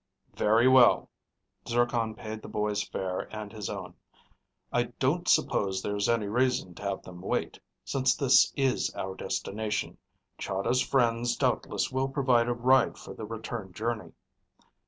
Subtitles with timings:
[0.33, 1.11] "Very well."
[1.67, 3.93] Zircon paid the boys' fare and his own.
[4.73, 9.99] "I don't suppose there's any reason to have them wait, since this is our destination.
[10.39, 14.13] Chahda's friends doubtless will provide a ride for the return journey."